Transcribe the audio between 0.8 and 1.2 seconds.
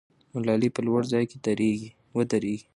لوړ